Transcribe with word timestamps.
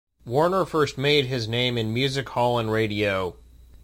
Warner 0.25 0.65
first 0.65 0.97
made 0.97 1.27
his 1.27 1.47
name 1.47 1.77
in 1.77 1.93
music 1.93 2.27
hall 2.29 2.57
and 2.57 2.71
radio. 2.71 3.35